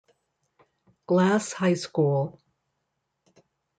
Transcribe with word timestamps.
Glass 1.05 1.53
High 1.53 1.75
School. 1.75 2.41